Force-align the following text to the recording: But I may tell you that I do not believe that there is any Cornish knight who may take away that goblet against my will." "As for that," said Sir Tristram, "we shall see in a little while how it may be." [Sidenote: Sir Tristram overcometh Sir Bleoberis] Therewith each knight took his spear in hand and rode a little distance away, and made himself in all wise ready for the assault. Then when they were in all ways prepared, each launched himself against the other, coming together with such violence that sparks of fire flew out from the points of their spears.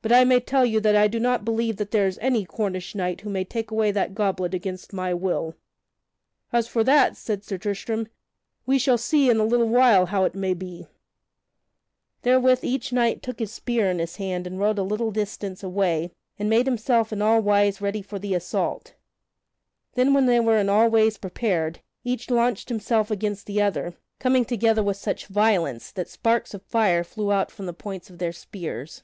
But 0.00 0.12
I 0.16 0.24
may 0.24 0.40
tell 0.40 0.64
you 0.64 0.80
that 0.80 0.96
I 0.96 1.08
do 1.08 1.20
not 1.20 1.44
believe 1.44 1.76
that 1.76 1.90
there 1.90 2.06
is 2.06 2.18
any 2.22 2.46
Cornish 2.46 2.94
knight 2.94 3.20
who 3.20 3.28
may 3.28 3.44
take 3.44 3.70
away 3.70 3.90
that 3.90 4.14
goblet 4.14 4.54
against 4.54 4.94
my 4.94 5.12
will." 5.12 5.56
"As 6.50 6.66
for 6.66 6.82
that," 6.84 7.18
said 7.18 7.44
Sir 7.44 7.58
Tristram, 7.58 8.08
"we 8.64 8.78
shall 8.78 8.96
see 8.96 9.28
in 9.28 9.36
a 9.38 9.44
little 9.44 9.68
while 9.68 10.06
how 10.06 10.24
it 10.24 10.34
may 10.34 10.54
be." 10.54 10.86
[Sidenote: 12.24 12.40
Sir 12.40 12.40
Tristram 12.40 12.44
overcometh 12.46 12.58
Sir 12.62 12.64
Bleoberis] 12.64 12.64
Therewith 12.64 12.64
each 12.76 12.92
knight 12.94 13.22
took 13.22 13.38
his 13.40 13.52
spear 13.52 13.90
in 13.90 13.98
hand 13.98 14.46
and 14.46 14.58
rode 14.58 14.78
a 14.78 14.82
little 14.84 15.10
distance 15.10 15.62
away, 15.62 16.12
and 16.38 16.48
made 16.48 16.66
himself 16.66 17.12
in 17.12 17.20
all 17.20 17.42
wise 17.42 17.82
ready 17.82 18.00
for 18.00 18.18
the 18.18 18.32
assault. 18.34 18.94
Then 19.94 20.14
when 20.14 20.24
they 20.24 20.40
were 20.40 20.56
in 20.56 20.70
all 20.70 20.88
ways 20.88 21.18
prepared, 21.18 21.80
each 22.04 22.30
launched 22.30 22.70
himself 22.70 23.10
against 23.10 23.44
the 23.44 23.60
other, 23.60 23.94
coming 24.18 24.46
together 24.46 24.82
with 24.82 24.96
such 24.96 25.26
violence 25.26 25.90
that 25.92 26.08
sparks 26.08 26.54
of 26.54 26.62
fire 26.62 27.04
flew 27.04 27.30
out 27.30 27.50
from 27.50 27.66
the 27.66 27.74
points 27.74 28.08
of 28.08 28.16
their 28.16 28.32
spears. 28.32 29.02